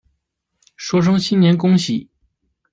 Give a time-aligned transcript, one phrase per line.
[0.75, 2.09] 说声新年恭喜